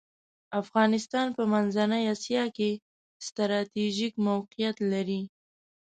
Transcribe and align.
افغانستان 0.61 1.27
په 1.37 1.43
منځنۍ 1.53 2.03
اسیا 2.13 2.43
کې 2.55 2.69
ستراتیژیک 3.27 4.13
موقیعت 4.27 4.77
لری. 4.91 5.21